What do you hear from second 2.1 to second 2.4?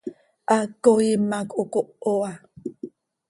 ha.